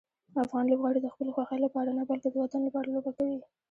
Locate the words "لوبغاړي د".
0.67-1.07